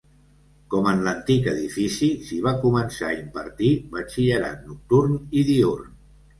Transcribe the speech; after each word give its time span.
Com 0.75 0.87
en 0.91 1.03
l'antic 1.07 1.49
edifici, 1.51 2.09
s'hi 2.29 2.41
va 2.47 2.55
començar 2.65 3.11
a 3.11 3.19
impartir 3.21 3.71
batxillerat 3.95 4.67
nocturn 4.73 5.17
i 5.43 5.49
diürn. 5.55 5.97